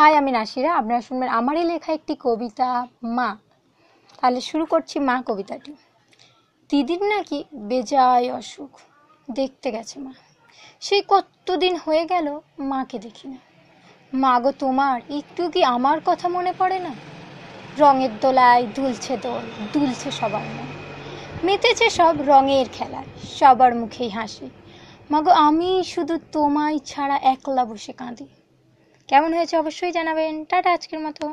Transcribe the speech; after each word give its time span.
High, 0.00 0.16
আমি 0.16 0.30
নাসিরা। 0.30 0.74
আপনারা 0.74 1.00
শুনবেন 1.00 1.28
আমারই 1.28 1.64
লেখা 1.64 1.92
একটি 1.92 2.16
কবিতা, 2.20 2.86
মা। 3.04 3.36
তাহলে 4.20 4.40
শুরু 4.40 4.64
করছি 4.64 5.00
মা 5.00 5.22
কবিতাটি। 5.26 5.74
দিদির 6.68 7.02
নাকি 7.02 7.44
বেজায় 7.54 8.32
অসুখ? 8.32 8.80
দেখতে 9.30 9.70
গেছে 9.70 10.00
মা। 10.00 10.12
সেই 10.80 11.02
কতদিন 11.08 11.78
হয়ে 11.86 12.04
গেল 12.04 12.40
মাকে 12.58 12.98
দেখি 12.98 13.28
না। 13.28 13.36
মা 14.14 14.40
গো 14.40 14.52
তোমার, 14.52 15.00
একটু 15.10 15.50
কি 15.50 15.64
আমার 15.64 15.98
কথা 16.04 16.28
মনে 16.28 16.52
পড়ে 16.58 16.78
না? 16.78 16.90
রঙের 17.78 18.10
দোলায় 18.20 18.66
দুলছে 18.74 19.16
দোল, 19.16 19.40
দুলছে 19.72 20.10
সবার 20.10 20.42
মন। 20.42 20.66
মেতেছে 21.44 21.90
সব 21.90 22.14
রঙের 22.20 22.66
খেলায় 22.72 23.06
সবার 23.36 23.74
মুখেই 23.74 24.08
হাসি। 24.08 24.50
মাগো 25.10 25.30
আমি 25.30 25.84
শুধু 25.84 26.18
তোমায় 26.32 26.78
ছাড়া 26.78 27.16
একলা 27.16 27.64
বসে 27.64 27.92
কাঁদি। 27.92 28.26
কেমন 29.10 29.30
হয়েছে 29.36 29.54
অবশ্যই 29.56 29.92
জানাবেন। 29.98 30.32
টাটা 30.50 30.70
আজকের 30.76 31.00
মতো। 31.06 31.24